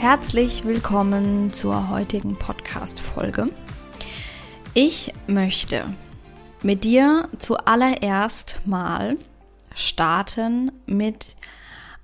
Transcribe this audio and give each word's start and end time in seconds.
Herzlich 0.00 0.64
willkommen 0.64 1.52
zur 1.52 1.90
heutigen 1.90 2.34
Podcast-Folge. 2.34 3.50
Ich 4.72 5.12
möchte 5.26 5.92
mit 6.62 6.84
dir 6.84 7.28
zuallererst 7.38 8.60
mal 8.64 9.18
starten 9.74 10.72
mit 10.86 11.36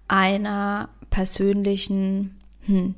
einer 0.08 0.90
persönlichen 1.08 2.38
hm, 2.66 2.94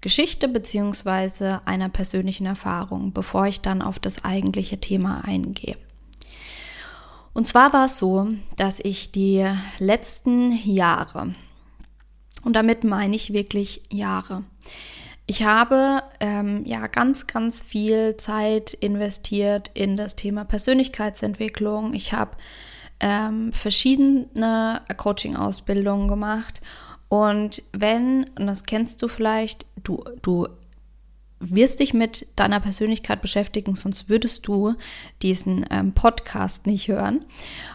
Geschichte 0.00 0.46
beziehungsweise 0.46 1.60
einer 1.64 1.88
persönlichen 1.88 2.46
Erfahrung, 2.46 3.12
bevor 3.12 3.48
ich 3.48 3.62
dann 3.62 3.82
auf 3.82 3.98
das 3.98 4.24
eigentliche 4.24 4.78
Thema 4.78 5.22
eingehe. 5.24 5.76
Und 7.32 7.48
zwar 7.48 7.72
war 7.72 7.86
es 7.86 7.98
so, 7.98 8.28
dass 8.56 8.78
ich 8.78 9.10
die 9.10 9.44
letzten 9.80 10.52
Jahre, 10.52 11.34
und 12.44 12.54
damit 12.54 12.84
meine 12.84 13.16
ich 13.16 13.32
wirklich 13.32 13.82
Jahre, 13.90 14.44
ich 15.26 15.44
habe 15.44 16.02
ähm, 16.20 16.64
ja 16.66 16.86
ganz, 16.86 17.26
ganz 17.26 17.62
viel 17.62 18.16
Zeit 18.18 18.74
investiert 18.74 19.70
in 19.72 19.96
das 19.96 20.16
Thema 20.16 20.44
Persönlichkeitsentwicklung. 20.44 21.94
Ich 21.94 22.12
habe 22.12 22.32
ähm, 23.00 23.50
verschiedene 23.52 24.82
Coaching-Ausbildungen 24.96 26.08
gemacht 26.08 26.60
und 27.08 27.62
wenn, 27.72 28.24
und 28.38 28.46
das 28.46 28.64
kennst 28.64 29.02
du 29.02 29.08
vielleicht, 29.08 29.66
du, 29.82 30.04
du 30.20 30.48
wirst 31.50 31.80
dich 31.80 31.94
mit 31.94 32.26
deiner 32.36 32.60
Persönlichkeit 32.60 33.20
beschäftigen, 33.20 33.76
sonst 33.76 34.08
würdest 34.08 34.46
du 34.46 34.74
diesen 35.22 35.66
ähm, 35.70 35.92
Podcast 35.92 36.66
nicht 36.66 36.88
hören. 36.88 37.24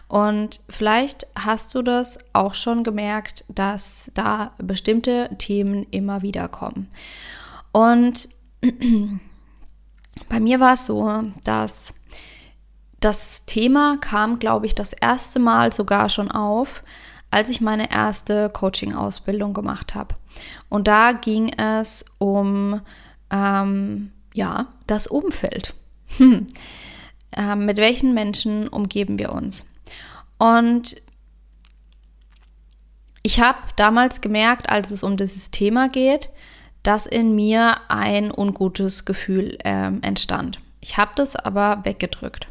Und 0.08 0.60
vielleicht 0.68 1.26
hast 1.36 1.74
du 1.74 1.82
das 1.82 2.18
auch 2.32 2.54
schon 2.54 2.84
gemerkt, 2.84 3.44
dass 3.48 4.10
da 4.14 4.52
bestimmte 4.58 5.30
Themen 5.38 5.86
immer 5.90 6.22
wieder 6.22 6.48
kommen. 6.48 6.88
Und 7.72 8.28
bei 10.28 10.40
mir 10.40 10.60
war 10.60 10.74
es 10.74 10.86
so, 10.86 11.22
dass 11.44 11.94
das 13.00 13.46
Thema 13.46 13.96
kam, 13.98 14.38
glaube 14.38 14.66
ich, 14.66 14.74
das 14.74 14.92
erste 14.92 15.38
Mal 15.38 15.72
sogar 15.72 16.08
schon 16.08 16.30
auf, 16.30 16.82
als 17.30 17.48
ich 17.48 17.60
meine 17.60 17.90
erste 17.90 18.50
Coaching-Ausbildung 18.50 19.54
gemacht 19.54 19.94
habe. 19.94 20.16
Und 20.68 20.86
da 20.88 21.12
ging 21.12 21.52
es 21.56 22.04
um 22.18 22.80
ähm, 23.30 24.12
ja 24.34 24.68
das 24.86 25.06
Umfeld. 25.06 25.74
Hm. 26.18 26.48
Ähm, 27.36 27.66
mit 27.66 27.76
welchen 27.76 28.14
Menschen 28.14 28.66
umgeben 28.66 29.20
wir 29.20 29.30
uns? 29.30 29.64
Und 30.38 30.96
ich 33.22 33.40
habe 33.40 33.58
damals 33.76 34.20
gemerkt, 34.20 34.68
als 34.68 34.90
es 34.90 35.04
um 35.04 35.16
dieses 35.16 35.52
Thema 35.52 35.88
geht, 35.88 36.30
dass 36.82 37.06
in 37.06 37.34
mir 37.34 37.76
ein 37.88 38.32
ungutes 38.32 39.04
Gefühl 39.04 39.58
ähm, 39.64 40.00
entstand. 40.02 40.60
Ich 40.80 40.96
habe 40.96 41.12
das 41.14 41.36
aber 41.36 41.84
weggedrückt. 41.84 42.48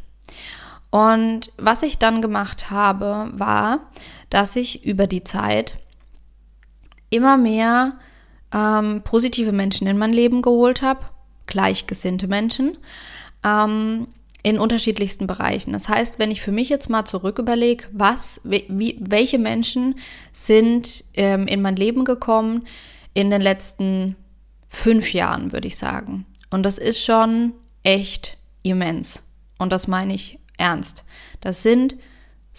Und 0.91 1.51
was 1.57 1.83
ich 1.83 1.97
dann 1.97 2.21
gemacht 2.21 2.69
habe, 2.69 3.29
war, 3.33 3.79
dass 4.29 4.55
ich 4.55 4.85
über 4.85 5.07
die 5.07 5.23
Zeit 5.23 5.75
immer 7.09 7.37
mehr 7.37 7.93
ähm, 8.53 9.01
positive 9.03 9.51
Menschen 9.51 9.87
in 9.87 9.97
mein 9.97 10.13
Leben 10.13 10.41
geholt 10.41 10.81
habe, 10.81 11.01
gleichgesinnte 11.45 12.27
Menschen, 12.27 12.77
ähm, 13.43 14.07
in 14.41 14.57
unterschiedlichsten 14.57 15.27
Bereichen. 15.27 15.73
Das 15.73 15.89
heißt, 15.89 16.17
wenn 16.17 16.31
ich 16.31 16.41
für 16.41 16.51
mich 16.51 16.69
jetzt 16.69 16.89
mal 16.89 17.05
zurück 17.05 17.39
überlege, 17.39 17.85
was, 17.91 18.39
wie, 18.43 18.97
welche 19.01 19.37
Menschen 19.37 19.95
sind 20.31 21.03
ähm, 21.13 21.45
in 21.47 21.61
mein 21.61 21.75
Leben 21.75 22.05
gekommen 22.05 22.65
in 23.13 23.29
den 23.31 23.41
letzten 23.41 24.15
fünf 24.67 25.13
Jahren, 25.13 25.51
würde 25.51 25.67
ich 25.67 25.77
sagen. 25.77 26.25
Und 26.49 26.63
das 26.63 26.77
ist 26.77 27.03
schon 27.03 27.53
echt 27.83 28.37
immens. 28.63 29.23
Und 29.57 29.73
das 29.73 29.87
meine 29.87 30.13
ich 30.13 30.39
ernst. 30.57 31.03
Das 31.41 31.61
sind 31.61 31.95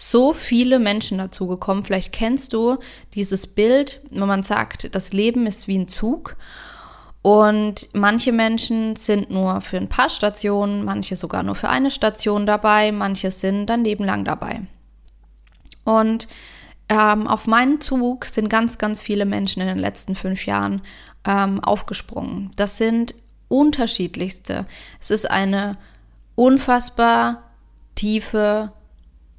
so 0.01 0.33
viele 0.33 0.79
Menschen 0.79 1.19
dazu 1.19 1.45
gekommen. 1.45 1.83
Vielleicht 1.83 2.11
kennst 2.11 2.53
du 2.53 2.79
dieses 3.13 3.45
Bild, 3.45 4.01
wo 4.09 4.25
man 4.25 4.41
sagt, 4.41 4.95
das 4.95 5.13
Leben 5.13 5.45
ist 5.45 5.67
wie 5.67 5.77
ein 5.77 5.87
Zug. 5.87 6.37
Und 7.21 7.87
manche 7.93 8.31
Menschen 8.31 8.95
sind 8.95 9.29
nur 9.29 9.61
für 9.61 9.77
ein 9.77 9.89
paar 9.89 10.09
Stationen, 10.09 10.83
manche 10.83 11.15
sogar 11.15 11.43
nur 11.43 11.53
für 11.53 11.69
eine 11.69 11.91
Station 11.91 12.47
dabei, 12.47 12.91
manche 12.91 13.29
sind 13.29 13.67
dann 13.67 13.83
lebenlang 13.83 14.25
dabei. 14.25 14.61
Und 15.83 16.27
ähm, 16.89 17.27
auf 17.27 17.45
meinen 17.45 17.79
Zug 17.79 18.25
sind 18.25 18.49
ganz, 18.49 18.79
ganz 18.79 19.03
viele 19.03 19.25
Menschen 19.25 19.61
in 19.61 19.67
den 19.67 19.77
letzten 19.77 20.15
fünf 20.15 20.47
Jahren 20.47 20.81
ähm, 21.27 21.63
aufgesprungen. 21.63 22.49
Das 22.55 22.77
sind 22.77 23.13
unterschiedlichste. 23.49 24.65
Es 24.99 25.11
ist 25.11 25.29
eine 25.29 25.77
unfassbar 26.33 27.43
tiefe, 27.93 28.71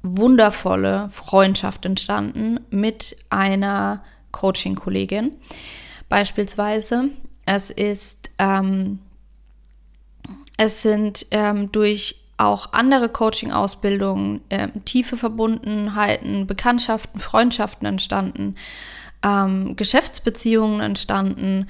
wundervolle 0.03 1.09
Freundschaft 1.11 1.85
entstanden 1.85 2.59
mit 2.69 3.15
einer 3.29 4.03
Coaching-Kollegin. 4.31 5.31
Beispielsweise, 6.09 7.09
es 7.45 7.69
ist, 7.69 8.29
ähm, 8.37 8.99
es 10.57 10.81
sind 10.81 11.25
ähm, 11.31 11.71
durch 11.71 12.17
auch 12.37 12.73
andere 12.73 13.09
Coaching-Ausbildungen 13.09 14.41
äh, 14.49 14.67
tiefe 14.85 15.15
Verbundenheiten, 15.17 16.45
Bekanntschaften, 16.47 17.19
Freundschaften 17.21 17.87
entstanden, 17.87 18.55
ähm, 19.23 19.75
Geschäftsbeziehungen 19.77 20.81
entstanden, 20.81 21.69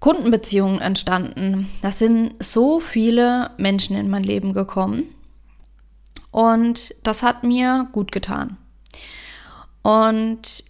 Kundenbeziehungen 0.00 0.80
entstanden. 0.80 1.68
Das 1.82 1.98
sind 1.98 2.42
so 2.42 2.80
viele 2.80 3.50
Menschen 3.58 3.96
in 3.96 4.08
mein 4.08 4.22
Leben 4.22 4.54
gekommen 4.54 5.04
und 6.30 6.94
das 7.02 7.22
hat 7.22 7.44
mir 7.44 7.88
gut 7.92 8.12
getan. 8.12 8.56
Und 9.82 10.64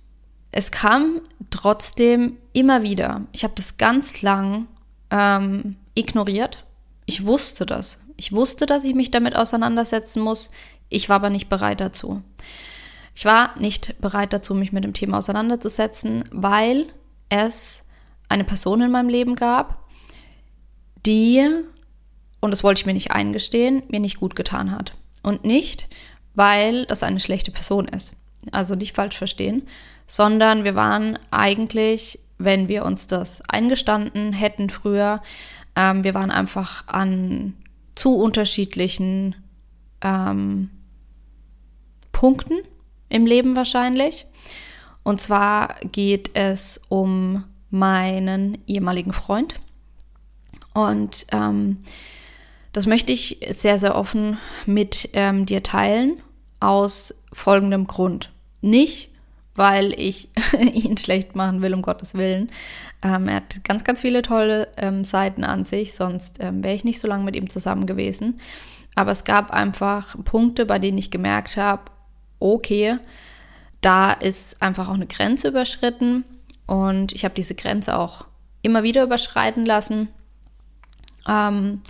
es 0.53 0.71
kam 0.71 1.21
trotzdem 1.51 2.37
immer 2.53 2.83
wieder. 2.83 3.23
Ich 3.33 3.45
habe 3.45 3.55
das 3.57 3.77
ganz 3.77 4.23
lang 4.23 4.67
ähm, 5.11 5.77
ignoriert. 5.95 6.65
Ich 7.07 7.25
wusste 7.25 7.67
das. 7.67 8.01
Ich 8.17 8.33
wusste, 8.33 8.67
dass 8.67 8.85
ich 8.85 8.95
mich 8.95 9.11
damit 9.11 9.37
auseinandersetzen 9.37 10.23
muss. 10.23 10.51
Ich 10.89 11.09
war 11.09 11.17
aber 11.17 11.31
nicht 11.31 11.49
bereit 11.49 11.81
dazu. 11.81 12.23
Ich 13.15 13.25
war 13.25 13.59
nicht 13.59 14.01
bereit 14.01 14.33
dazu, 14.33 14.55
mich 14.55 14.73
mit 14.73 14.85
dem 14.85 14.93
Thema 14.93 15.19
auseinanderzusetzen, 15.19 16.25
weil 16.31 16.87
es 17.29 17.85
eine 18.29 18.45
Person 18.45 18.81
in 18.81 18.91
meinem 18.91 19.09
Leben 19.09 19.35
gab, 19.35 19.89
die, 21.05 21.49
und 22.41 22.51
das 22.51 22.63
wollte 22.63 22.81
ich 22.81 22.87
mir 22.87 22.95
nicht 22.95 23.11
eingestehen, 23.11 23.83
mir 23.89 24.01
nicht 24.01 24.21
gut 24.21 24.37
getan 24.37 24.71
hat. 24.71 24.93
Und 25.23 25.45
nicht, 25.45 25.89
weil 26.35 26.87
das 26.87 27.03
eine 27.03 27.21
schlechte 27.21 27.51
Person 27.51 27.89
ist. 27.89 28.15
Also 28.53 28.75
nicht 28.75 28.95
falsch 28.95 29.17
verstehen, 29.17 29.67
sondern 30.07 30.65
wir 30.65 30.75
waren 30.75 31.19
eigentlich, 31.31 32.21
wenn 32.39 32.69
wir 32.69 32.85
uns 32.85 33.07
das 33.07 33.43
eingestanden 33.49 34.33
hätten 34.33 34.71
früher, 34.71 35.21
ähm, 35.77 36.05
wir 36.05 36.15
waren 36.15 36.31
einfach 36.31 36.87
an 36.87 37.55
zu 37.95 38.17
unterschiedlichen 38.17 39.35
ähm, 40.01 40.71
Punkten 42.13 42.59
im 43.09 43.27
Leben 43.27 43.57
wahrscheinlich. 43.57 44.27
Und 45.03 45.21
zwar 45.21 45.77
geht 45.93 46.31
es 46.35 46.81
um 46.89 47.45
meinen 47.71 48.59
ehemaligen 48.67 49.13
Freund. 49.13 49.55
Und 50.75 51.27
ähm, 51.33 51.79
das 52.73 52.87
möchte 52.87 53.13
ich 53.13 53.41
sehr, 53.51 53.79
sehr 53.79 53.97
offen 53.97 54.39
mit 54.67 55.11
ähm, 55.13 55.47
dir 55.47 55.63
teilen, 55.63 56.23
aus 56.61 57.15
folgendem 57.33 57.87
Grund. 57.87 58.31
Nicht, 58.61 59.11
weil 59.55 59.93
ich 59.99 60.29
ihn 60.59 60.97
schlecht 60.97 61.37
machen 61.37 61.63
will, 61.63 61.75
um 61.75 61.83
Gottes 61.83 62.15
Willen. 62.15 62.51
Ähm, 63.03 63.29
er 63.29 63.37
hat 63.37 63.65
ganz, 63.65 63.85
ganz 63.85 64.03
viele 64.03 64.23
tolle 64.23 64.69
ähm, 64.77 65.05
Seiten 65.05 65.45
an 65.45 65.65
sich, 65.65 65.95
sonst 65.95 66.39
ähm, 66.41 66.63
wäre 66.65 66.75
ich 66.75 66.85
nicht 66.85 67.01
so 67.01 67.09
lange 67.09 67.25
mit 67.25 67.37
ihm 67.37 67.51
zusammen 67.51 67.87
gewesen. 67.87 68.37
aber 68.95 69.13
es 69.13 69.25
gab 69.25 69.53
einfach 69.53 70.17
Punkte, 70.25 70.67
bei 70.67 70.79
denen 70.79 70.99
ich 70.99 71.11
gemerkt 71.11 71.57
habe, 71.57 71.83
okay, 72.41 72.99
da 73.81 74.13
ist 74.13 74.61
einfach 74.61 74.89
auch 74.89 74.95
eine 74.95 75.07
Grenze 75.07 75.49
überschritten 75.49 76.25
und 76.67 77.13
ich 77.13 77.25
habe 77.25 77.35
diese 77.35 77.55
Grenze 77.55 77.97
auch 77.97 78.27
immer 78.63 78.83
wieder 78.83 79.05
überschreiten 79.05 79.65
lassen, 79.65 80.09
ähm, 81.29 81.81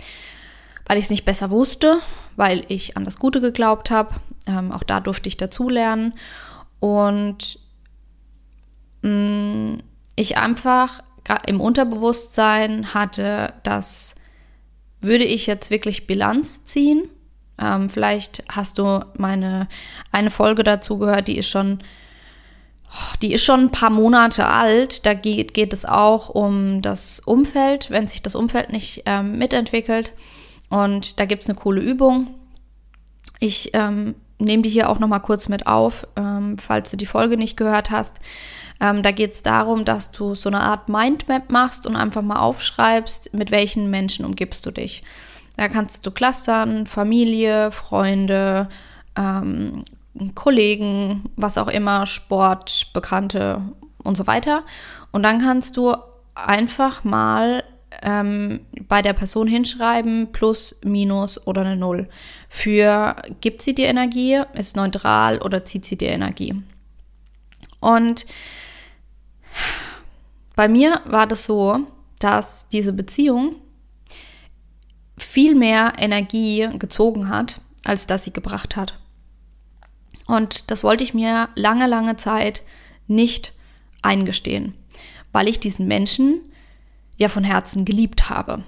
weil 0.89 0.97
ich 0.97 1.05
es 1.05 1.11
nicht 1.11 1.23
besser 1.23 1.51
wusste, 1.51 1.99
weil 2.35 2.65
ich 2.67 2.97
an 2.97 3.05
das 3.05 3.19
Gute 3.19 3.41
geglaubt 3.41 3.91
habe. 3.91 4.15
Ähm, 4.47 4.71
auch 4.71 4.81
da 4.81 4.99
durfte 4.99 5.29
ich 5.29 5.37
dazulernen 5.37 6.15
und 6.79 7.59
mh, 9.03 9.11
mm, 9.11 9.77
ich 10.15 10.37
einfach 10.37 11.03
im 11.45 11.61
Unterbewusstsein 11.61 12.95
hatte, 12.95 13.53
dass 13.61 14.15
würde 14.99 15.25
ich 15.25 15.45
jetzt 15.45 15.69
wirklich 15.69 16.07
Bilanz 16.07 16.63
ziehen. 16.63 17.07
Ähm, 17.61 17.87
vielleicht 17.91 18.43
hast 18.49 18.79
du 18.79 19.05
meine 19.15 19.67
eine 20.11 20.31
Folge 20.31 20.63
dazu 20.63 20.97
gehört, 20.97 21.27
die 21.27 21.37
ist 21.37 21.49
schon, 21.49 21.83
die 23.21 23.33
ist 23.33 23.43
schon 23.43 23.65
ein 23.65 23.71
paar 23.71 23.91
Monate 23.91 24.47
alt. 24.47 25.05
Da 25.05 25.13
geht, 25.13 25.53
geht 25.53 25.71
es 25.71 25.85
auch 25.85 26.29
um 26.29 26.81
das 26.81 27.19
Umfeld, 27.19 27.91
wenn 27.91 28.07
sich 28.07 28.23
das 28.23 28.33
Umfeld 28.33 28.71
nicht 28.71 29.03
ähm, 29.05 29.37
mitentwickelt. 29.37 30.13
Und 30.69 31.19
da 31.19 31.25
gibt 31.25 31.43
es 31.43 31.49
eine 31.49 31.57
coole 31.57 31.81
Übung. 31.81 32.35
Ich 33.39 33.71
ähm, 33.73 34.15
nehme 34.37 34.63
die 34.63 34.69
hier 34.69 34.89
auch 34.89 34.99
noch 34.99 35.07
mal 35.07 35.19
kurz 35.19 35.49
mit 35.49 35.67
auf, 35.67 36.07
ähm, 36.15 36.57
falls 36.57 36.91
du 36.91 36.97
die 36.97 37.05
Folge 37.05 37.37
nicht 37.37 37.57
gehört 37.57 37.91
hast. 37.91 38.19
Ähm, 38.79 39.03
da 39.03 39.11
geht 39.11 39.33
es 39.33 39.43
darum, 39.43 39.83
dass 39.85 40.11
du 40.11 40.35
so 40.35 40.49
eine 40.49 40.61
Art 40.61 40.87
Mindmap 40.87 41.51
machst 41.51 41.85
und 41.85 41.95
einfach 41.95 42.21
mal 42.21 42.39
aufschreibst, 42.39 43.33
mit 43.33 43.51
welchen 43.51 43.89
Menschen 43.89 44.25
umgibst 44.25 44.65
du 44.65 44.71
dich. 44.71 45.03
Da 45.57 45.67
kannst 45.67 46.05
du 46.05 46.11
clustern, 46.11 46.85
Familie, 46.85 47.71
Freunde, 47.71 48.69
ähm, 49.17 49.83
Kollegen, 50.35 51.25
was 51.35 51.57
auch 51.57 51.67
immer, 51.67 52.05
Sport, 52.05 52.87
Bekannte 52.93 53.61
und 54.03 54.15
so 54.15 54.25
weiter. 54.25 54.63
Und 55.11 55.23
dann 55.23 55.39
kannst 55.39 55.75
du 55.75 55.95
einfach 56.33 57.03
mal 57.03 57.63
ähm, 58.01 58.61
bei 58.87 59.01
der 59.01 59.13
Person 59.13 59.47
hinschreiben, 59.47 60.31
plus, 60.31 60.75
minus 60.83 61.45
oder 61.47 61.61
eine 61.61 61.75
Null. 61.75 62.07
Für 62.49 63.15
gibt 63.41 63.61
sie 63.61 63.75
dir 63.75 63.87
Energie, 63.87 64.41
ist 64.53 64.75
neutral 64.75 65.39
oder 65.41 65.65
zieht 65.65 65.85
sie 65.85 65.97
dir 65.97 66.09
Energie. 66.09 66.61
Und 67.79 68.25
bei 70.55 70.67
mir 70.67 71.01
war 71.05 71.27
das 71.27 71.45
so, 71.45 71.87
dass 72.19 72.67
diese 72.69 72.93
Beziehung 72.93 73.55
viel 75.17 75.55
mehr 75.55 75.93
Energie 75.97 76.67
gezogen 76.77 77.29
hat, 77.29 77.61
als 77.85 78.07
dass 78.07 78.23
sie 78.23 78.33
gebracht 78.33 78.75
hat. 78.75 78.99
Und 80.27 80.69
das 80.69 80.83
wollte 80.83 81.03
ich 81.03 81.13
mir 81.13 81.49
lange, 81.55 81.87
lange 81.87 82.17
Zeit 82.17 82.63
nicht 83.07 83.53
eingestehen, 84.01 84.75
weil 85.31 85.47
ich 85.47 85.59
diesen 85.59 85.87
Menschen 85.87 86.41
ja 87.19 87.27
von 87.27 87.43
Herzen 87.43 87.85
geliebt 87.85 88.31
habe. 88.31 88.63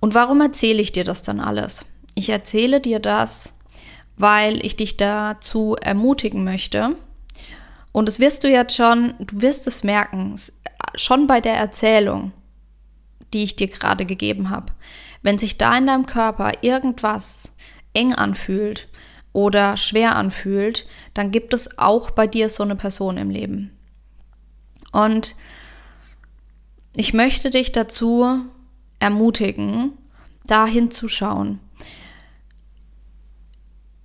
Und 0.00 0.14
warum 0.14 0.40
erzähle 0.40 0.80
ich 0.80 0.92
dir 0.92 1.04
das 1.04 1.22
dann 1.22 1.40
alles? 1.40 1.84
Ich 2.14 2.30
erzähle 2.30 2.80
dir 2.80 3.00
das, 3.00 3.54
weil 4.16 4.64
ich 4.64 4.76
dich 4.76 4.96
dazu 4.96 5.76
ermutigen 5.78 6.44
möchte, 6.44 6.96
und 7.92 8.06
das 8.06 8.20
wirst 8.20 8.44
du 8.44 8.48
jetzt 8.48 8.76
schon, 8.76 9.14
du 9.18 9.40
wirst 9.40 9.66
es 9.66 9.82
merken, 9.82 10.36
schon 10.94 11.26
bei 11.26 11.40
der 11.40 11.54
Erzählung, 11.54 12.32
die 13.32 13.42
ich 13.42 13.56
dir 13.56 13.68
gerade 13.68 14.06
gegeben 14.06 14.50
habe. 14.50 14.72
Wenn 15.22 15.38
sich 15.38 15.58
da 15.58 15.76
in 15.76 15.86
deinem 15.86 16.06
Körper 16.06 16.52
irgendwas 16.60 17.52
eng 17.94 18.14
anfühlt 18.14 18.88
oder 19.32 19.76
schwer 19.76 20.16
anfühlt, 20.16 20.86
dann 21.14 21.30
gibt 21.30 21.52
es 21.54 21.78
auch 21.78 22.10
bei 22.10 22.26
dir 22.26 22.48
so 22.48 22.62
eine 22.62 22.76
Person 22.76 23.16
im 23.16 23.30
Leben. 23.30 23.76
Und 24.92 25.34
ich 26.94 27.14
möchte 27.14 27.50
dich 27.50 27.72
dazu 27.72 28.40
ermutigen, 28.98 29.92
da 30.44 30.66
hinzuschauen. 30.66 31.60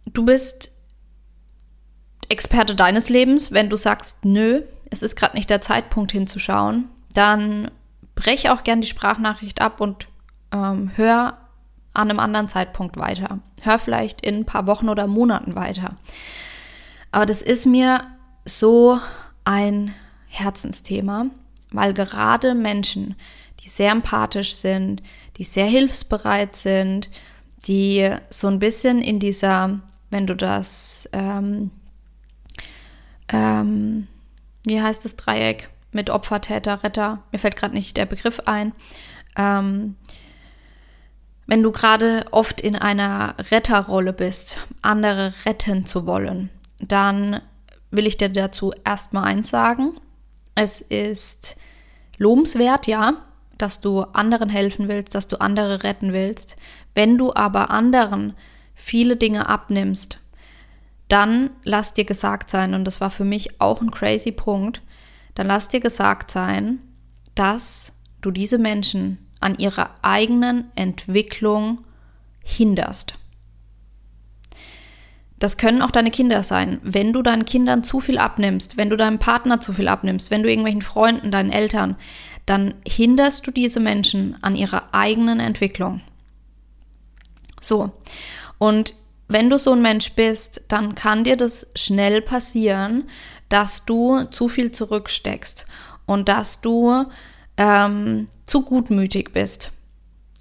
Du 0.05 0.25
bist 0.25 0.71
Experte 2.29 2.75
deines 2.75 3.09
Lebens, 3.09 3.51
wenn 3.51 3.69
du 3.69 3.77
sagst, 3.77 4.25
nö, 4.25 4.63
es 4.89 5.01
ist 5.01 5.15
gerade 5.15 5.35
nicht 5.35 5.49
der 5.49 5.61
Zeitpunkt 5.61 6.11
hinzuschauen, 6.11 6.89
dann 7.13 7.71
brech 8.15 8.49
auch 8.49 8.63
gern 8.63 8.81
die 8.81 8.87
Sprachnachricht 8.87 9.61
ab 9.61 9.81
und 9.81 10.07
ähm, 10.51 10.91
hör 10.95 11.37
an 11.93 12.09
einem 12.09 12.19
anderen 12.19 12.47
Zeitpunkt 12.47 12.97
weiter. 12.97 13.39
Hör 13.61 13.79
vielleicht 13.79 14.21
in 14.21 14.35
ein 14.35 14.45
paar 14.45 14.67
Wochen 14.67 14.89
oder 14.89 15.07
Monaten 15.07 15.55
weiter. 15.55 15.95
Aber 17.11 17.25
das 17.25 17.41
ist 17.41 17.65
mir 17.65 18.01
so 18.45 18.99
ein 19.45 19.93
Herzensthema, 20.27 21.27
weil 21.73 21.93
gerade 21.93 22.55
Menschen, 22.55 23.15
die 23.59 23.69
sehr 23.69 23.91
empathisch 23.91 24.55
sind, 24.55 25.03
die 25.37 25.43
sehr 25.43 25.65
hilfsbereit 25.65 26.55
sind, 26.55 27.09
die 27.67 28.09
so 28.29 28.47
ein 28.47 28.59
bisschen 28.59 29.01
in 29.01 29.19
dieser, 29.19 29.79
wenn 30.09 30.27
du 30.27 30.35
das 30.35 31.09
ähm, 31.11 31.71
ähm, 33.33 34.07
wie 34.63 34.81
heißt 34.81 35.03
das 35.03 35.15
Dreieck 35.15 35.69
mit 35.91 36.09
Opfer, 36.09 36.41
Täter, 36.41 36.83
Retter? 36.83 37.23
Mir 37.31 37.39
fällt 37.39 37.55
gerade 37.55 37.73
nicht 37.73 37.97
der 37.97 38.05
Begriff 38.05 38.41
ein. 38.45 38.73
Ähm, 39.35 39.95
wenn 41.45 41.61
du 41.61 41.71
gerade 41.71 42.25
oft 42.31 42.61
in 42.61 42.75
einer 42.75 43.35
Retterrolle 43.51 44.13
bist, 44.13 44.57
andere 44.81 45.33
retten 45.45 45.85
zu 45.85 46.05
wollen, 46.05 46.49
dann 46.79 47.41
will 47.91 48.07
ich 48.07 48.17
dir 48.17 48.29
dazu 48.29 48.73
erstmal 48.85 49.25
eins 49.25 49.49
sagen. 49.49 49.93
Es 50.55 50.81
ist 50.81 51.55
lobenswert, 52.17 52.87
ja, 52.87 53.25
dass 53.57 53.81
du 53.81 54.01
anderen 54.01 54.49
helfen 54.49 54.87
willst, 54.87 55.15
dass 55.15 55.27
du 55.27 55.39
andere 55.39 55.83
retten 55.83 56.13
willst. 56.13 56.55
Wenn 56.93 57.17
du 57.17 57.33
aber 57.33 57.69
anderen 57.69 58.33
viele 58.75 59.15
Dinge 59.15 59.47
abnimmst, 59.47 60.19
dann 61.07 61.51
lass 61.63 61.93
dir 61.93 62.05
gesagt 62.05 62.49
sein, 62.49 62.73
und 62.73 62.85
das 62.85 63.01
war 63.01 63.09
für 63.09 63.25
mich 63.25 63.61
auch 63.61 63.81
ein 63.81 63.91
crazy 63.91 64.31
Punkt, 64.31 64.81
dann 65.35 65.47
lass 65.47 65.67
dir 65.67 65.79
gesagt 65.79 66.31
sein, 66.31 66.79
dass 67.35 67.93
du 68.21 68.31
diese 68.31 68.57
Menschen 68.57 69.17
an 69.39 69.55
ihrer 69.57 69.89
eigenen 70.01 70.71
Entwicklung 70.75 71.83
hinderst. 72.43 73.15
Das 75.43 75.57
können 75.57 75.81
auch 75.81 75.91
deine 75.91 76.09
Kinder 76.09 76.41
sein. 76.41 76.79
Wenn 76.83 77.11
du 77.11 77.21
deinen 77.21 77.43
Kindern 77.43 77.83
zu 77.83 77.99
viel 77.99 78.17
abnimmst, 78.17 78.77
wenn 78.77 78.89
du 78.89 78.95
deinem 78.95 79.19
Partner 79.19 79.59
zu 79.59 79.73
viel 79.73 79.89
abnimmst, 79.89 80.31
wenn 80.31 80.41
du 80.41 80.47
irgendwelchen 80.49 80.81
Freunden, 80.81 81.31
deinen 81.31 81.51
Eltern, 81.51 81.97
dann 82.45 82.75
hinderst 82.87 83.45
du 83.45 83.51
diese 83.51 83.81
Menschen 83.81 84.37
an 84.41 84.55
ihrer 84.55 84.93
eigenen 84.93 85.41
Entwicklung. 85.41 85.99
So. 87.59 87.91
Und 88.57 88.95
wenn 89.27 89.49
du 89.49 89.59
so 89.59 89.73
ein 89.73 89.81
Mensch 89.81 90.13
bist, 90.13 90.61
dann 90.69 90.95
kann 90.95 91.25
dir 91.25 91.35
das 91.35 91.67
schnell 91.75 92.21
passieren, 92.21 93.09
dass 93.49 93.83
du 93.83 94.23
zu 94.23 94.47
viel 94.47 94.71
zurücksteckst 94.71 95.65
und 96.05 96.29
dass 96.29 96.61
du 96.61 97.03
ähm, 97.57 98.27
zu 98.45 98.61
gutmütig 98.61 99.33
bist 99.33 99.73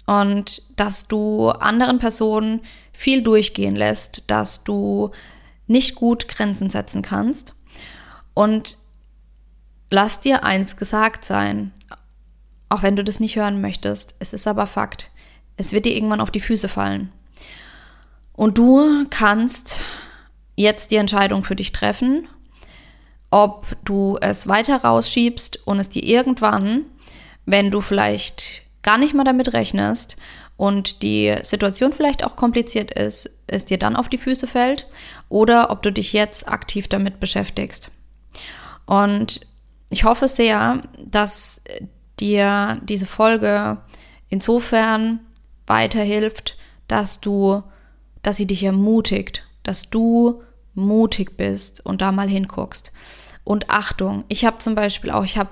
und 0.05 0.61
dass 0.75 1.07
du 1.07 1.49
anderen 1.49 1.99
Personen 1.99 2.61
viel 2.91 3.23
durchgehen 3.23 3.75
lässt, 3.75 4.29
dass 4.29 4.63
du 4.63 5.11
nicht 5.67 5.95
gut 5.95 6.27
Grenzen 6.27 6.69
setzen 6.69 7.01
kannst. 7.01 7.55
Und 8.33 8.77
lass 9.89 10.19
dir 10.19 10.43
eins 10.43 10.77
gesagt 10.77 11.23
sein, 11.23 11.71
auch 12.69 12.81
wenn 12.81 12.95
du 12.95 13.03
das 13.03 13.19
nicht 13.19 13.35
hören 13.35 13.61
möchtest, 13.61 14.15
es 14.19 14.33
ist 14.33 14.47
aber 14.47 14.67
Fakt. 14.67 15.11
Es 15.55 15.71
wird 15.71 15.85
dir 15.85 15.95
irgendwann 15.95 16.21
auf 16.21 16.31
die 16.31 16.39
Füße 16.39 16.67
fallen. 16.67 17.11
Und 18.33 18.57
du 18.57 19.05
kannst 19.09 19.77
jetzt 20.55 20.91
die 20.91 20.95
Entscheidung 20.95 21.43
für 21.43 21.55
dich 21.55 21.71
treffen, 21.71 22.27
ob 23.29 23.77
du 23.85 24.17
es 24.21 24.47
weiter 24.47 24.77
rausschiebst 24.77 25.65
und 25.67 25.79
es 25.79 25.89
dir 25.89 26.03
irgendwann, 26.03 26.85
wenn 27.45 27.71
du 27.71 27.81
vielleicht 27.81 28.62
gar 28.83 28.97
nicht 28.97 29.13
mal 29.13 29.23
damit 29.23 29.53
rechnest 29.53 30.17
und 30.57 31.01
die 31.01 31.35
Situation 31.43 31.93
vielleicht 31.93 32.23
auch 32.23 32.35
kompliziert 32.35 32.91
ist, 32.91 33.29
es 33.47 33.65
dir 33.65 33.77
dann 33.77 33.95
auf 33.95 34.09
die 34.09 34.17
Füße 34.17 34.47
fällt 34.47 34.87
oder 35.29 35.71
ob 35.71 35.81
du 35.81 35.91
dich 35.91 36.13
jetzt 36.13 36.47
aktiv 36.47 36.87
damit 36.87 37.19
beschäftigst. 37.19 37.89
Und 38.85 39.41
ich 39.89 40.03
hoffe 40.03 40.27
sehr, 40.27 40.83
dass 41.03 41.61
dir 42.19 42.79
diese 42.83 43.05
Folge 43.05 43.77
insofern 44.29 45.19
weiterhilft, 45.65 46.57
dass 46.87 47.19
du 47.19 47.63
dass 48.23 48.37
sie 48.37 48.47
dich 48.47 48.63
ermutigt, 48.63 49.43
dass 49.61 49.89
du 49.89 50.41
mutig 50.73 51.37
bist 51.37 51.85
und 51.85 52.01
da 52.01 52.11
mal 52.11 52.27
hinguckst. 52.27 52.91
Und 53.43 53.69
Achtung, 53.69 54.23
ich 54.29 54.45
habe 54.45 54.57
zum 54.57 54.73
Beispiel 54.73 55.11
auch, 55.11 55.25
ich 55.25 55.37
habe 55.37 55.51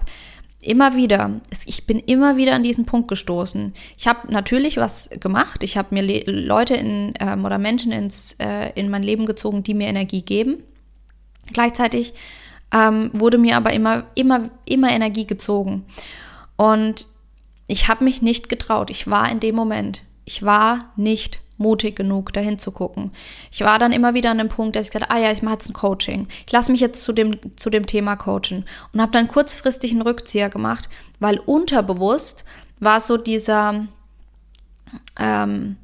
immer 0.62 0.96
wieder, 0.96 1.42
ich 1.66 1.86
bin 1.86 2.00
immer 2.00 2.38
wieder 2.38 2.54
an 2.54 2.64
diesen 2.64 2.86
Punkt 2.86 3.08
gestoßen. 3.08 3.74
Ich 3.98 4.08
habe 4.08 4.32
natürlich 4.32 4.78
was 4.78 5.10
gemacht. 5.20 5.64
Ich 5.64 5.78
habe 5.78 5.94
mir 5.94 6.04
Le 6.04 6.24
Leute 6.26 6.76
in, 6.76 7.14
ähm, 7.20 7.46
oder 7.46 7.58
Menschen 7.58 7.92
ins, 7.92 8.36
äh, 8.40 8.72
in 8.76 8.90
mein 8.90 9.04
Leben 9.04 9.26
gezogen, 9.26 9.64
die 9.64 9.74
mir 9.74 9.88
Energie 9.88 10.22
geben. 10.22 10.64
Gleichzeitig 11.54 12.14
ähm, 12.74 13.12
wurde 13.14 13.38
mir 13.38 13.58
aber 13.58 13.74
immer, 13.74 14.06
immer, 14.16 14.50
immer 14.66 14.92
Energie 14.92 15.26
gezogen. 15.26 15.86
Und 16.56 17.08
ich 17.68 17.88
habe 17.88 18.04
mich 18.04 18.22
nicht 18.22 18.50
getraut. 18.50 18.90
Ich 18.90 19.10
war 19.10 19.32
in 19.32 19.40
dem 19.40 19.56
Moment. 19.56 20.04
Ich 20.26 20.44
war 20.44 20.92
nicht 20.96 21.40
mutig 21.62 21.96
genug, 21.96 22.34
dahin 22.34 22.60
zu 22.60 22.72
gucken. 22.72 23.12
Ich 23.52 23.62
war 23.62 23.80
dann 23.80 23.92
immer 23.92 24.14
wieder 24.14 24.32
an 24.32 24.40
dem 24.40 24.50
Punkt, 24.50 24.76
dass 24.76 24.88
ich 24.88 24.94
gesagt 24.94 25.12
ah 25.12 25.20
ja, 25.20 25.32
ich 25.32 25.42
mache 25.42 25.54
jetzt 25.56 25.70
ein 25.70 25.74
Coaching. 25.74 26.28
Ich 26.46 26.52
lasse 26.52 26.72
mich 26.72 26.82
jetzt 26.82 27.04
zu 27.04 27.14
dem, 27.14 27.38
zu 27.56 27.70
dem 27.70 27.86
Thema 27.86 28.16
coachen. 28.16 28.66
Und 28.92 29.02
habe 29.02 29.12
dann 29.12 29.28
kurzfristig 29.28 29.92
einen 29.92 30.02
Rückzieher 30.02 30.50
gemacht, 30.50 30.90
weil 31.20 31.40
unterbewusst 31.40 32.44
war 32.80 33.00
so 33.00 33.16
dieser, 33.16 33.88
ähm, 35.20 35.78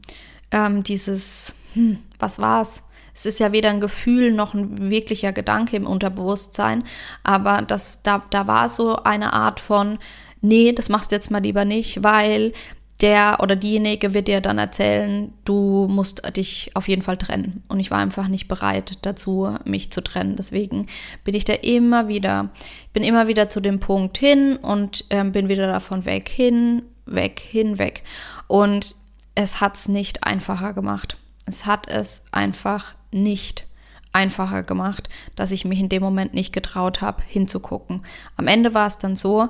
ähm, 0.52 0.84
dieses, 0.84 1.56
hm, 1.74 2.00
was 2.20 2.40
war's? 2.40 2.84
Es 3.14 3.26
ist 3.26 3.40
ja 3.40 3.52
weder 3.52 3.70
ein 3.70 3.82
Gefühl 3.82 4.32
noch 4.32 4.54
ein 4.54 4.92
wirklicher 4.92 5.34
Gedanke 5.34 5.76
im 5.76 5.88
Unterbewusstsein, 5.88 6.84
aber 7.24 7.64
das, 7.64 8.04
da, 8.04 8.22
da 8.30 8.46
war 8.46 8.70
so 8.70 8.98
eine 8.98 9.34
Art 9.34 9.60
von, 9.60 9.98
nee, 10.42 10.72
das 10.72 10.90
machst 10.90 11.12
du 11.12 11.16
jetzt 11.16 11.32
mal 11.32 11.42
lieber 11.42 11.66
nicht, 11.66 12.04
weil 12.04 12.54
der 13.02 13.38
oder 13.42 13.56
diejenige 13.56 14.14
wird 14.14 14.28
dir 14.28 14.42
dann 14.42 14.58
erzählen, 14.58 15.32
du 15.46 15.88
musst 15.88 16.22
dich 16.36 16.72
auf 16.74 16.88
jeden 16.88 17.04
Fall 17.04 17.18
trennen. 17.18 17.64
Und 17.68 17.80
ich 17.80 17.92
war 17.92 18.00
einfach 18.00 18.28
nicht 18.28 18.48
bereit 18.48 18.98
dazu, 19.04 19.56
mich 19.66 19.92
zu 19.92 20.02
trennen. 20.02 20.36
Deswegen 20.36 20.88
bin 21.24 21.36
ich 21.36 21.46
da 21.46 21.54
immer 21.54 22.08
wieder, 22.08 22.50
bin 22.94 23.04
immer 23.04 23.28
wieder 23.28 23.50
zu 23.50 23.60
dem 23.60 23.80
Punkt 23.80 24.18
hin 24.18 24.56
und 24.56 25.06
ähm, 25.12 25.32
bin 25.32 25.48
wieder 25.48 25.68
davon 25.68 26.06
weg, 26.06 26.28
hin, 26.30 26.82
weg, 27.06 27.40
hin, 27.40 27.78
weg. 27.78 28.04
Und 28.48 28.96
es 29.36 29.62
hat 29.62 29.76
es 29.76 29.88
nicht 29.88 30.24
einfacher 30.24 30.74
gemacht. 30.74 31.18
Es 31.46 31.68
hat 31.68 31.88
es 31.88 32.24
einfach 32.32 32.96
nicht 33.12 33.68
einfacher 34.12 34.64
gemacht, 34.64 35.10
dass 35.36 35.52
ich 35.52 35.66
mich 35.66 35.80
in 35.80 35.90
dem 35.90 36.02
Moment 36.02 36.34
nicht 36.34 36.52
getraut 36.52 37.02
habe, 37.02 37.22
hinzugucken. 37.28 38.04
Am 38.36 38.48
Ende 38.48 38.74
war 38.74 38.88
es 38.88 38.98
dann 38.98 39.16
so, 39.16 39.50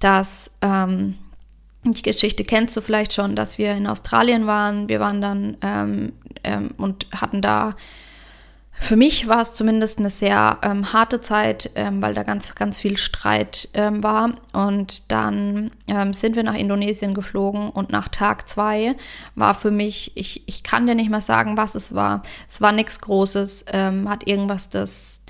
dass 0.00 0.56
ähm, 0.60 1.14
die 1.84 2.02
Geschichte 2.02 2.44
kennst 2.44 2.76
du 2.76 2.80
vielleicht 2.80 3.12
schon, 3.12 3.34
dass 3.34 3.58
wir 3.58 3.72
in 3.72 3.86
Australien 3.86 4.46
waren. 4.46 4.88
Wir 4.88 5.00
waren 5.00 5.20
dann 5.20 5.56
ähm, 5.62 6.12
ähm, 6.44 6.70
und 6.76 7.06
hatten 7.12 7.42
da, 7.42 7.74
für 8.70 8.96
mich 8.96 9.26
war 9.26 9.42
es 9.42 9.52
zumindest 9.52 9.98
eine 9.98 10.10
sehr 10.10 10.58
ähm, 10.62 10.92
harte 10.92 11.20
Zeit, 11.20 11.70
ähm, 11.74 12.00
weil 12.00 12.14
da 12.14 12.22
ganz, 12.22 12.54
ganz 12.54 12.78
viel 12.78 12.96
Streit 12.96 13.68
ähm, 13.74 14.02
war. 14.02 14.34
Und 14.52 15.10
dann 15.10 15.72
ähm, 15.88 16.14
sind 16.14 16.36
wir 16.36 16.44
nach 16.44 16.54
Indonesien 16.54 17.14
geflogen 17.14 17.70
und 17.70 17.90
nach 17.90 18.08
Tag 18.08 18.48
zwei 18.48 18.94
war 19.34 19.54
für 19.54 19.72
mich, 19.72 20.12
ich, 20.16 20.46
ich 20.48 20.62
kann 20.62 20.86
dir 20.86 20.94
nicht 20.94 21.10
mal 21.10 21.20
sagen, 21.20 21.56
was 21.56 21.74
es 21.74 21.94
war. 21.94 22.22
Es 22.48 22.60
war 22.60 22.72
nichts 22.72 23.00
Großes, 23.00 23.66
hat 23.72 24.26
irgendwas 24.26 24.68
das 24.68 25.22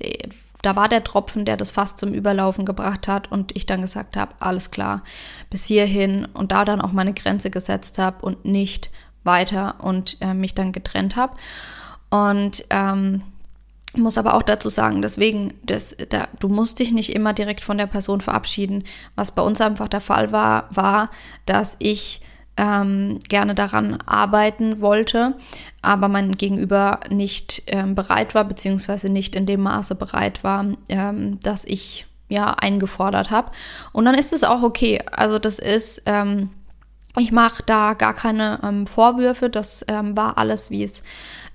da 0.63 0.77
war 0.77 0.89
der 0.89 1.05
Tropfen, 1.05 1.45
der 1.45 1.57
das 1.57 1.73
fast 1.73 1.99
zum 1.99 2.15
Überlaufen 2.15 2.65
gebracht 2.65 3.09
hat 3.09 3.31
und 3.31 3.55
ich 3.57 3.67
dann 3.67 3.83
gesagt 3.83 4.17
habe, 4.17 4.35
alles 4.39 4.71
klar, 4.71 5.03
bis 5.51 5.67
hierhin 5.67 6.27
und 6.33 6.53
da 6.53 6.65
dann 6.65 6.81
auch 6.81 6.93
meine 6.93 7.13
Grenze 7.13 7.51
gesetzt 7.51 7.99
habe 7.99 8.25
und 8.25 8.45
nicht 8.45 8.91
weiter 9.25 9.77
und 9.83 10.17
äh, 10.21 10.35
mich 10.35 10.55
dann 10.55 10.73
getrennt 10.73 11.17
habe. 11.17 11.35
Und 12.11 12.65
ähm, 12.71 13.23
muss 13.95 14.19
aber 14.19 14.35
auch 14.35 14.43
dazu 14.43 14.71
sagen, 14.71 15.03
deswegen, 15.03 15.53
das, 15.65 15.97
da, 16.09 16.29
du 16.39 16.49
musst 16.49 16.79
dich 16.79 16.93
nicht 16.93 17.15
immer 17.15 17.33
direkt 17.33 17.61
von 17.61 17.77
der 17.77 17.87
Person 17.87 18.21
verabschieden. 18.21 18.85
Was 19.17 19.33
bei 19.33 19.43
uns 19.43 19.61
einfach 19.61 19.89
der 19.89 20.01
Fall 20.01 20.33
war, 20.33 20.69
war, 20.71 21.11
dass 21.45 21.77
ich 21.79 22.21
ähm, 22.57 23.19
gerne 23.29 23.55
daran 23.55 23.99
arbeiten 24.07 24.81
wollte, 24.81 25.35
aber 25.81 26.09
mein 26.09 26.33
Gegenüber 26.33 27.01
nicht 27.09 27.63
ähm, 27.67 27.95
bereit 27.95 28.35
war, 28.35 28.45
beziehungsweise 28.45 29.11
nicht 29.11 29.35
in 29.35 29.47
dem 29.47 29.63
Maße 29.63 29.95
bereit 29.95 30.45
war, 30.45 30.67
ähm, 30.89 31.41
dass 31.41 31.65
ich 31.65 32.07
ja 32.29 32.51
eingefordert 32.55 33.31
habe. 33.31 33.53
Und 33.93 34.05
dann 34.05 34.15
ist 34.15 34.33
es 34.33 34.45
auch 34.45 34.63
okay. 34.63 35.01
Also 35.11 35.39
das 35.39 35.59
ist, 35.59 36.03
ähm, 36.07 36.51
ich 37.19 37.33
mache 37.33 37.63
da 37.65 37.95
gar 37.95 38.15
keine 38.15 38.61
ähm, 38.63 38.87
Vorwürfe. 38.87 39.51
Das 39.51 39.85
ähm, 39.89 40.17
war 40.17 40.39
alles, 40.39 40.71
wie 40.71 40.83
es 40.83 41.03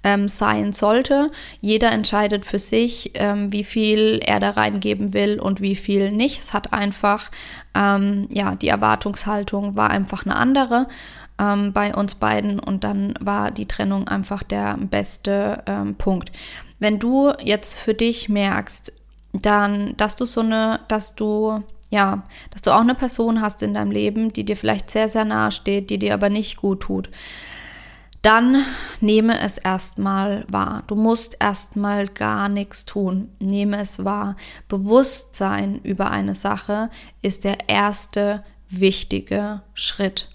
ähm, 0.03 0.27
sein 0.27 0.73
sollte. 0.73 1.31
Jeder 1.61 1.91
entscheidet 1.91 2.45
für 2.45 2.59
sich, 2.59 3.11
ähm, 3.15 3.51
wie 3.51 3.63
viel 3.63 4.19
er 4.23 4.39
da 4.39 4.51
reingeben 4.51 5.13
will 5.13 5.39
und 5.39 5.61
wie 5.61 5.75
viel 5.75 6.11
nicht. 6.11 6.39
Es 6.41 6.53
hat 6.53 6.73
einfach, 6.73 7.31
ähm, 7.75 8.27
ja, 8.31 8.55
die 8.55 8.69
Erwartungshaltung 8.69 9.75
war 9.75 9.89
einfach 9.89 10.25
eine 10.25 10.35
andere 10.35 10.87
ähm, 11.39 11.73
bei 11.73 11.93
uns 11.93 12.15
beiden 12.15 12.59
und 12.59 12.83
dann 12.83 13.13
war 13.19 13.51
die 13.51 13.65
Trennung 13.65 14.07
einfach 14.07 14.43
der 14.43 14.77
beste 14.77 15.63
ähm, 15.65 15.95
Punkt. 15.95 16.31
Wenn 16.79 16.99
du 16.99 17.33
jetzt 17.43 17.77
für 17.77 17.93
dich 17.93 18.29
merkst, 18.29 18.93
dann, 19.33 19.95
dass 19.97 20.15
du 20.15 20.25
so 20.25 20.41
eine, 20.41 20.79
dass 20.87 21.15
du 21.15 21.63
ja, 21.89 22.23
dass 22.51 22.61
du 22.61 22.71
auch 22.71 22.81
eine 22.81 22.95
Person 22.95 23.41
hast 23.41 23.63
in 23.63 23.73
deinem 23.73 23.91
Leben, 23.91 24.33
die 24.33 24.43
dir 24.43 24.57
vielleicht 24.57 24.89
sehr, 24.89 25.07
sehr 25.07 25.23
nahe 25.23 25.53
steht, 25.53 25.89
die 25.89 25.97
dir 25.97 26.13
aber 26.13 26.29
nicht 26.29 26.57
gut 26.57 26.81
tut, 26.81 27.09
dann 28.27 28.65
nehme 28.99 29.39
es 29.39 29.57
erstmal 29.57 30.43
wahr. 30.49 30.83
Du 30.87 30.95
musst 30.95 31.37
erstmal 31.39 32.09
gar 32.09 32.49
nichts 32.49 32.83
tun. 32.83 33.29
Nehme 33.39 33.79
es 33.79 34.03
wahr. 34.03 34.35
Bewusstsein 34.67 35.79
über 35.83 36.11
eine 36.11 36.35
Sache 36.35 36.89
ist 37.21 37.45
der 37.45 37.69
erste 37.69 38.43
wichtige 38.67 39.61
Schritt. 39.73 40.27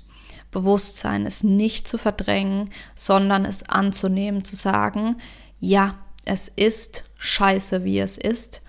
Bewusstsein 0.50 1.26
ist 1.26 1.44
nicht 1.44 1.87
zu 1.87 1.99
verdrängen, 1.99 2.70
sondern 2.94 3.44
es 3.44 3.68
anzunehmen, 3.68 4.42
zu 4.42 4.56
sagen, 4.56 5.16
ja, 5.58 5.96
es 6.25 6.49
ist 6.49 7.04
scheiße, 7.18 7.84
wie 7.84 7.99
es 7.99 8.16
ist, 8.16 8.62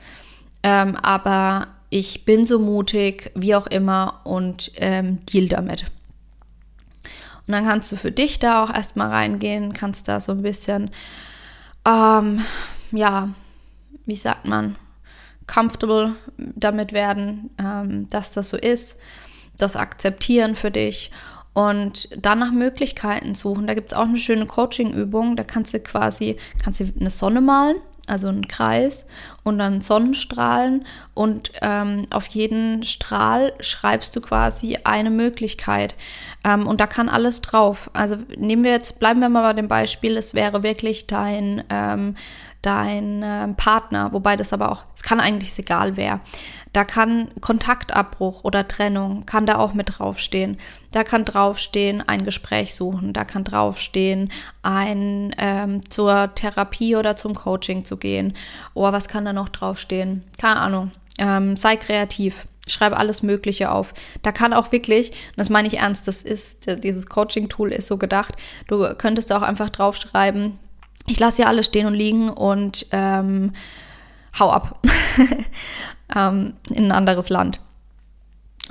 ähm, 0.63 0.97
aber 0.97 1.67
ich 1.89 2.25
bin 2.25 2.45
so 2.45 2.59
mutig, 2.59 3.31
wie 3.35 3.55
auch 3.55 3.67
immer, 3.67 4.19
und 4.25 4.73
ähm, 4.75 5.25
deal 5.25 5.47
damit. 5.47 5.85
Und 7.47 7.53
dann 7.53 7.65
kannst 7.65 7.91
du 7.91 7.97
für 7.97 8.11
dich 8.11 8.39
da 8.39 8.63
auch 8.63 8.73
erstmal 8.73 9.09
reingehen, 9.09 9.73
kannst 9.73 10.07
da 10.07 10.19
so 10.19 10.31
ein 10.31 10.41
bisschen, 10.41 10.91
ähm, 11.85 12.41
ja, 12.91 13.29
wie 14.05 14.15
sagt 14.15 14.45
man, 14.45 14.77
comfortable 15.45 16.15
damit 16.37 16.93
werden, 16.93 17.49
ähm, 17.59 18.09
dass 18.09 18.31
das 18.31 18.49
so 18.49 18.57
ist, 18.57 18.97
das 19.57 19.75
akzeptieren 19.75 20.55
für 20.55 20.71
dich 20.71 21.11
und 21.53 22.09
dann 22.17 22.39
nach 22.39 22.51
Möglichkeiten 22.51 23.35
suchen. 23.35 23.67
Da 23.67 23.73
gibt 23.73 23.91
es 23.91 23.97
auch 23.97 24.07
eine 24.07 24.17
schöne 24.17 24.45
Coaching-Übung, 24.45 25.35
da 25.35 25.43
kannst 25.43 25.73
du 25.73 25.79
quasi, 25.79 26.37
kannst 26.63 26.79
du 26.79 26.91
eine 26.99 27.09
Sonne 27.09 27.41
malen 27.41 27.75
also 28.07 28.27
einen 28.27 28.47
Kreis 28.47 29.05
und 29.43 29.57
dann 29.59 29.81
Sonnenstrahlen 29.81 30.85
und 31.13 31.51
ähm, 31.61 32.05
auf 32.09 32.27
jeden 32.27 32.83
Strahl 32.83 33.53
schreibst 33.59 34.15
du 34.15 34.21
quasi 34.21 34.79
eine 34.83 35.09
Möglichkeit 35.09 35.95
ähm, 36.43 36.67
und 36.67 36.81
da 36.81 36.87
kann 36.87 37.07
alles 37.07 37.41
drauf. 37.41 37.89
Also 37.93 38.17
nehmen 38.35 38.63
wir 38.63 38.71
jetzt, 38.71 38.99
bleiben 38.99 39.21
wir 39.21 39.29
mal 39.29 39.43
bei 39.43 39.53
dem 39.53 39.67
Beispiel, 39.67 40.17
es 40.17 40.33
wäre 40.33 40.63
wirklich 40.63 41.07
dein, 41.07 41.63
ähm, 41.69 42.15
dein 42.63 43.21
äh, 43.21 43.47
Partner, 43.53 44.11
wobei 44.13 44.35
das 44.35 44.53
aber 44.53 44.71
auch, 44.71 44.85
es 44.95 45.03
kann 45.03 45.19
eigentlich 45.19 45.57
egal 45.59 45.95
wer. 45.95 46.21
Da 46.71 46.83
kann 46.83 47.29
Kontaktabbruch 47.39 48.43
oder 48.43 48.67
Trennung, 48.67 49.27
kann 49.27 49.45
da 49.45 49.57
auch 49.57 49.75
mit 49.75 49.99
draufstehen. 49.99 50.57
Da 50.91 51.03
kann 51.03 51.23
draufstehen, 51.23 52.01
ein 52.07 52.25
Gespräch 52.25 52.73
suchen. 52.73 53.13
Da 53.13 53.25
kann 53.25 53.43
draufstehen, 53.43 54.31
ein 54.63 55.35
ähm, 55.37 55.87
zur 55.91 56.33
Therapie 56.33 56.95
oder 56.95 57.15
zum 57.15 57.35
Coaching 57.35 57.85
zu 57.85 57.97
gehen. 57.97 58.35
Oder 58.73 58.89
oh, 58.89 58.93
was 58.93 59.07
kann 59.07 59.23
da 59.23 59.33
noch 59.33 59.49
draufstehen? 59.49 60.23
Keine 60.41 60.59
Ahnung. 60.59 60.91
Ähm, 61.19 61.55
sei 61.57 61.77
kreativ. 61.77 62.47
Schreibe 62.65 62.97
alles 62.97 63.21
Mögliche 63.21 63.71
auf. 63.71 63.93
Da 64.23 64.31
kann 64.31 64.53
auch 64.53 64.71
wirklich, 64.71 65.11
das 65.35 65.49
meine 65.49 65.67
ich 65.67 65.79
ernst, 65.79 66.07
das 66.07 66.23
ist, 66.23 66.65
dieses 66.81 67.07
Coaching-Tool 67.07 67.73
ist 67.73 67.87
so 67.87 67.97
gedacht, 67.97 68.35
du 68.67 68.95
könntest 68.95 69.33
auch 69.33 69.41
einfach 69.41 69.69
draufschreiben, 69.69 70.57
ich 71.07 71.19
lasse 71.19 71.43
ja 71.43 71.47
alles 71.47 71.65
stehen 71.65 71.87
und 71.87 71.95
liegen 71.95 72.29
und 72.29 72.87
ähm, 72.91 73.53
hau 74.39 74.49
ab 74.49 74.79
ähm, 76.15 76.53
in 76.69 76.85
ein 76.85 76.91
anderes 76.91 77.29
Land. 77.29 77.59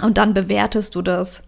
Und 0.00 0.16
dann 0.16 0.32
bewertest 0.32 0.94
du 0.94 1.02
das 1.02 1.42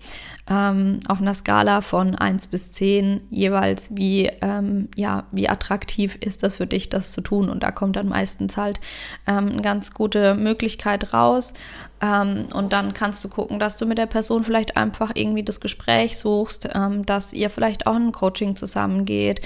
ähm, 0.49 1.01
auf 1.09 1.21
einer 1.21 1.33
Skala 1.33 1.81
von 1.81 2.15
1 2.15 2.49
bis 2.49 2.73
10 2.73 3.23
jeweils, 3.31 3.97
wie, 3.97 4.31
ähm, 4.43 4.89
ja, 4.95 5.25
wie 5.33 5.49
attraktiv 5.49 6.17
ist 6.21 6.43
das 6.43 6.57
für 6.57 6.67
dich, 6.67 6.91
das 6.91 7.13
zu 7.13 7.23
tun. 7.23 7.49
Und 7.49 7.63
da 7.63 7.71
kommt 7.71 7.97
dann 7.97 8.09
meistens 8.09 8.59
halt 8.59 8.81
ähm, 9.27 9.49
eine 9.49 9.63
ganz 9.63 9.95
gute 9.95 10.35
Möglichkeit 10.35 11.15
raus. 11.15 11.55
Ähm, 12.03 12.47
und 12.53 12.75
dann 12.75 12.93
kannst 12.93 13.25
du 13.25 13.31
gucken, 13.31 13.59
dass 13.59 13.79
du 13.79 13.87
mit 13.87 13.97
der 13.97 14.07
Person 14.07 14.45
vielleicht 14.45 14.77
einfach 14.77 15.13
irgendwie 15.15 15.45
das 15.45 15.61
Gespräch 15.61 16.19
suchst, 16.19 16.69
ähm, 16.75 17.07
dass 17.07 17.33
ihr 17.33 17.49
vielleicht 17.49 17.87
auch 17.87 17.97
ein 17.97 18.13
Coaching 18.13 18.57
zusammengeht, 18.57 19.41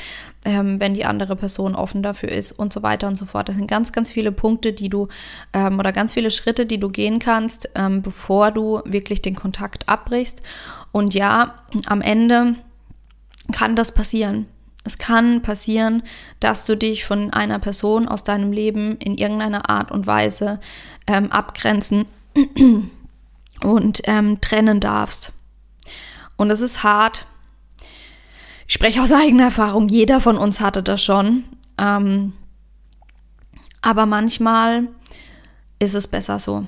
ähm, 0.48 0.80
wenn 0.80 0.94
die 0.94 1.04
andere 1.04 1.36
Person 1.36 1.74
offen 1.74 2.02
dafür 2.02 2.30
ist 2.30 2.52
und 2.52 2.72
so 2.72 2.82
weiter 2.82 3.06
und 3.06 3.16
so 3.16 3.26
fort. 3.26 3.50
Das 3.50 3.56
sind 3.56 3.68
ganz, 3.68 3.92
ganz 3.92 4.10
viele 4.10 4.32
Punkte, 4.32 4.72
die 4.72 4.88
du 4.88 5.08
ähm, 5.52 5.78
oder 5.78 5.92
ganz 5.92 6.14
viele 6.14 6.30
Schritte, 6.30 6.64
die 6.64 6.80
du 6.80 6.88
gehen 6.88 7.18
kannst, 7.18 7.68
ähm, 7.74 8.00
bevor 8.00 8.50
du 8.50 8.80
wirklich 8.86 9.20
den 9.20 9.34
Kontakt 9.34 9.90
abbrichst. 9.90 10.40
Und 10.90 11.12
ja, 11.12 11.56
am 11.84 12.00
Ende 12.00 12.54
kann 13.52 13.76
das 13.76 13.92
passieren. 13.92 14.46
Es 14.84 14.96
kann 14.96 15.42
passieren, 15.42 16.02
dass 16.40 16.64
du 16.64 16.78
dich 16.78 17.04
von 17.04 17.30
einer 17.30 17.58
Person 17.58 18.08
aus 18.08 18.24
deinem 18.24 18.50
Leben 18.50 18.96
in 18.96 19.18
irgendeiner 19.18 19.68
Art 19.68 19.90
und 19.90 20.06
Weise 20.06 20.60
ähm, 21.06 21.30
abgrenzen 21.30 22.06
und 23.62 24.00
ähm, 24.04 24.40
trennen 24.40 24.80
darfst. 24.80 25.32
Und 26.38 26.50
es 26.50 26.62
ist 26.62 26.84
hart. 26.84 27.26
Ich 28.68 28.74
spreche 28.74 29.00
aus 29.02 29.10
eigener 29.10 29.44
Erfahrung, 29.44 29.88
jeder 29.88 30.20
von 30.20 30.36
uns 30.36 30.60
hatte 30.60 30.82
das 30.82 31.02
schon. 31.02 31.44
Ähm, 31.78 32.34
aber 33.80 34.04
manchmal 34.04 34.88
ist 35.78 35.94
es 35.94 36.06
besser 36.06 36.38
so. 36.38 36.66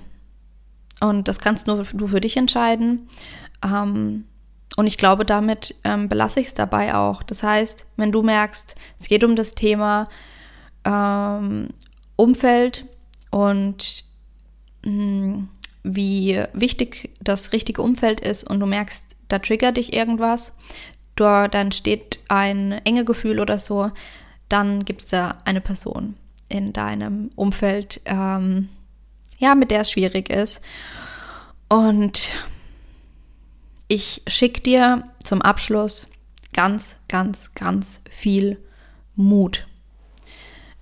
Und 1.00 1.28
das 1.28 1.40
kannst 1.40 1.66
nur 1.66 1.84
du 1.84 2.06
für 2.06 2.22
dich 2.22 2.38
entscheiden. 2.38 3.10
Ähm, 3.62 4.24
und 4.76 4.86
ich 4.86 4.96
glaube, 4.96 5.26
damit 5.26 5.74
ähm, 5.84 6.08
belasse 6.08 6.40
ich 6.40 6.48
es 6.48 6.54
dabei 6.54 6.94
auch. 6.94 7.22
Das 7.22 7.42
heißt, 7.42 7.84
wenn 7.96 8.12
du 8.12 8.22
merkst, 8.22 8.76
es 8.98 9.06
geht 9.06 9.22
um 9.22 9.36
das 9.36 9.54
Thema 9.54 10.08
ähm, 10.84 11.68
Umfeld 12.16 12.86
und 13.30 14.04
mh, 14.84 14.90
hm, 14.90 15.48
wie 15.82 16.42
wichtig 16.54 17.10
das 17.20 17.52
richtige 17.52 17.82
Umfeld 17.82 18.20
ist 18.20 18.44
und 18.44 18.58
du 18.60 18.66
merkst, 18.66 19.04
da 19.28 19.38
triggert 19.38 19.76
dich 19.76 19.92
irgendwas, 19.92 20.54
du, 21.20 21.48
dann 21.50 21.72
steht 21.72 22.20
ein 22.28 22.72
enge 22.84 23.04
Gefühl 23.04 23.40
oder 23.40 23.58
so, 23.58 23.90
dann 24.48 24.84
gibt 24.84 25.02
es 25.02 25.10
da 25.10 25.38
eine 25.44 25.60
Person 25.60 26.16
in 26.48 26.72
deinem 26.72 27.30
Umfeld, 27.36 28.00
ähm, 28.04 28.68
ja, 29.38 29.54
mit 29.54 29.70
der 29.70 29.80
es 29.80 29.90
schwierig 29.90 30.28
ist. 30.28 30.60
Und 31.68 32.30
ich 33.86 34.22
schicke 34.26 34.60
dir 34.60 35.04
zum 35.22 35.42
Abschluss 35.42 36.08
ganz, 36.52 36.96
ganz, 37.08 37.54
ganz 37.54 38.00
viel 38.10 38.58
Mut. 39.14 39.66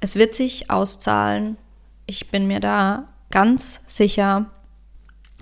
Es 0.00 0.16
wird 0.16 0.34
sich 0.34 0.70
auszahlen. 0.70 1.58
Ich 2.06 2.30
bin 2.30 2.46
mir 2.46 2.60
da 2.60 3.08
ganz 3.30 3.80
sicher, 3.86 4.46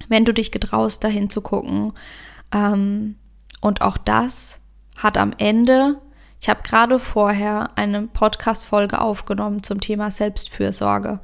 wenn 0.09 0.25
du 0.25 0.35
dich 0.35 0.51
getraust, 0.51 1.05
dahin 1.05 1.31
zu 1.31 1.41
gucken. 1.41 1.93
Ähm, 2.53 3.17
und 3.61 3.83
auch 3.83 3.99
das 3.99 4.61
hat 4.97 5.19
am 5.19 5.33
Ende, 5.39 6.01
ich 6.41 6.49
habe 6.49 6.63
gerade 6.63 6.99
vorher 6.99 7.71
eine 7.77 8.03
Podcast-Folge 8.03 9.01
aufgenommen 9.01 9.63
zum 9.63 9.81
Thema 9.81 10.11
Selbstfürsorge. 10.11 11.21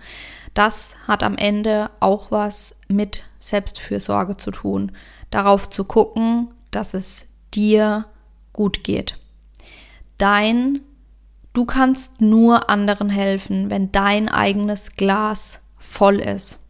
Das 0.55 0.95
hat 1.07 1.23
am 1.23 1.37
Ende 1.37 1.91
auch 2.01 2.31
was 2.31 2.77
mit 2.89 3.25
Selbstfürsorge 3.39 4.37
zu 4.37 4.51
tun 4.51 4.93
darauf 5.33 5.69
zu 5.69 5.85
gucken, 5.85 6.49
dass 6.71 6.95
es 6.95 7.27
dir 7.53 8.05
gut 8.53 8.85
geht. 8.85 9.19
Dein, 10.19 10.81
du 11.53 11.65
kannst 11.65 12.21
nur 12.21 12.71
anderen 12.71 13.11
helfen, 13.11 13.71
wenn 13.71 13.91
dein 13.91 14.29
eigenes 14.29 14.93
Glas 14.93 15.61
voll 15.77 16.21
ist. 16.21 16.61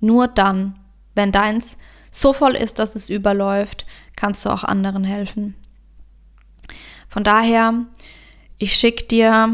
Nur 0.00 0.26
dann, 0.26 0.78
wenn 1.14 1.32
deins 1.32 1.76
so 2.10 2.32
voll 2.32 2.54
ist, 2.54 2.78
dass 2.78 2.94
es 2.94 3.10
überläuft, 3.10 3.84
kannst 4.16 4.44
du 4.44 4.50
auch 4.50 4.64
anderen 4.64 5.04
helfen. 5.04 5.54
Von 7.12 7.24
daher, 7.24 7.74
ich 8.56 8.74
schicke 8.74 9.04
dir 9.04 9.50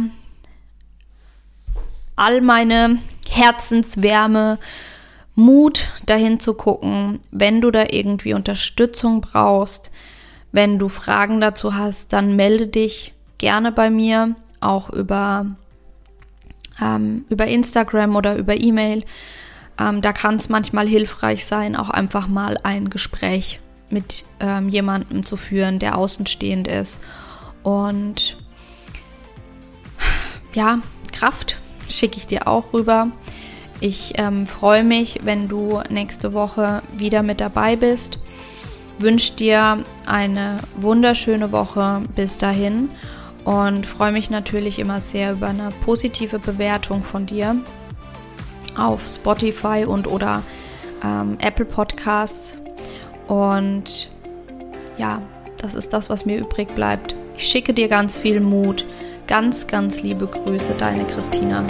all 2.14 2.40
meine 2.40 2.98
Herzenswärme, 3.28 4.60
Mut, 5.34 5.88
dahin 6.06 6.38
zu 6.38 6.54
gucken, 6.54 7.18
wenn 7.32 7.60
du 7.60 7.72
da 7.72 7.86
irgendwie 7.90 8.34
Unterstützung 8.34 9.22
brauchst, 9.22 9.90
wenn 10.52 10.78
du 10.78 10.88
Fragen 10.88 11.40
dazu 11.40 11.74
hast, 11.74 12.12
dann 12.12 12.36
melde 12.36 12.68
dich 12.68 13.12
gerne 13.38 13.72
bei 13.72 13.90
mir, 13.90 14.36
auch 14.60 14.90
über, 14.90 15.46
ähm, 16.80 17.24
über 17.28 17.48
Instagram 17.48 18.14
oder 18.14 18.36
über 18.36 18.56
E-Mail. 18.60 19.04
Ähm, 19.80 20.00
da 20.00 20.12
kann 20.12 20.36
es 20.36 20.48
manchmal 20.48 20.86
hilfreich 20.86 21.44
sein, 21.44 21.74
auch 21.74 21.90
einfach 21.90 22.28
mal 22.28 22.56
ein 22.62 22.88
Gespräch 22.88 23.58
mit 23.90 24.24
ähm, 24.38 24.68
jemandem 24.68 25.26
zu 25.26 25.34
führen, 25.36 25.80
der 25.80 25.98
außenstehend 25.98 26.68
ist. 26.68 27.00
Und 27.62 28.36
ja, 30.54 30.80
Kraft 31.12 31.58
schicke 31.88 32.16
ich 32.16 32.26
dir 32.26 32.48
auch 32.48 32.72
rüber. 32.72 33.08
Ich 33.80 34.14
ähm, 34.16 34.46
freue 34.46 34.82
mich, 34.82 35.20
wenn 35.22 35.48
du 35.48 35.80
nächste 35.88 36.32
Woche 36.32 36.82
wieder 36.92 37.22
mit 37.22 37.40
dabei 37.40 37.76
bist. 37.76 38.18
Wünsche 38.98 39.34
dir 39.34 39.84
eine 40.06 40.58
wunderschöne 40.76 41.52
Woche 41.52 42.02
bis 42.16 42.36
dahin 42.36 42.88
und 43.44 43.86
freue 43.86 44.10
mich 44.10 44.30
natürlich 44.30 44.80
immer 44.80 45.00
sehr 45.00 45.32
über 45.32 45.48
eine 45.48 45.70
positive 45.84 46.40
Bewertung 46.40 47.04
von 47.04 47.24
dir 47.24 47.56
auf 48.76 49.06
Spotify 49.06 49.84
und 49.86 50.08
oder 50.08 50.42
ähm, 51.04 51.38
Apple 51.40 51.64
Podcasts. 51.64 52.58
Und 53.28 54.10
ja, 54.96 55.22
das 55.58 55.74
ist 55.74 55.92
das, 55.92 56.10
was 56.10 56.26
mir 56.26 56.38
übrig 56.38 56.74
bleibt. 56.74 57.14
Ich 57.38 57.46
schicke 57.46 57.72
dir 57.72 57.86
ganz 57.86 58.18
viel 58.18 58.40
Mut. 58.40 58.84
Ganz, 59.28 59.68
ganz 59.68 60.02
liebe 60.02 60.26
Grüße, 60.26 60.74
deine 60.76 61.06
Christina. 61.06 61.64